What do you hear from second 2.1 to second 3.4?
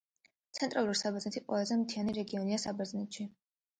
რეგიონია საბერძნეთში.